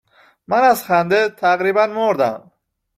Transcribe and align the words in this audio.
من 0.47 0.59
از 0.59 0.83
خنده 0.85 1.29
تقریبا 1.29 1.87
مردم 1.87 2.51